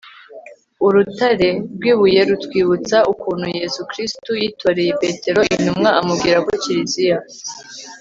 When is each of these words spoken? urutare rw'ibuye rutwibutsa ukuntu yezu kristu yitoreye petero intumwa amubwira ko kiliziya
urutare 0.85 1.49
rw'ibuye 1.75 2.21
rutwibutsa 2.29 2.97
ukuntu 3.11 3.45
yezu 3.57 3.79
kristu 3.91 4.29
yitoreye 4.41 4.91
petero 5.01 5.41
intumwa 5.55 5.89
amubwira 5.99 6.37
ko 6.45 6.53
kiliziya 6.61 7.17